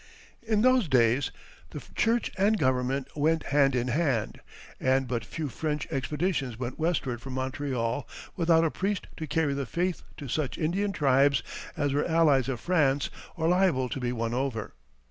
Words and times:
In 0.41 0.63
those 0.63 0.87
days 0.87 1.29
the 1.69 1.83
Church 1.95 2.31
and 2.35 2.57
Government 2.57 3.07
went 3.15 3.43
hand 3.53 3.75
in 3.75 3.89
hand, 3.89 4.41
and 4.79 5.07
but 5.07 5.23
few 5.23 5.47
French 5.47 5.85
expeditions 5.91 6.57
went 6.57 6.79
westward 6.79 7.21
from 7.21 7.33
Montreal 7.33 8.07
without 8.35 8.65
a 8.65 8.71
priest 8.71 9.05
to 9.17 9.27
carry 9.27 9.53
the 9.53 9.67
faith 9.67 10.01
to 10.17 10.27
such 10.27 10.57
Indian 10.57 10.91
tribes 10.91 11.43
as 11.77 11.93
were 11.93 12.03
allies 12.07 12.49
of 12.49 12.59
France 12.59 13.11
or 13.35 13.47
liable 13.47 13.89
to 13.89 13.99
be 13.99 14.11
won 14.11 14.33
over. 14.33 14.73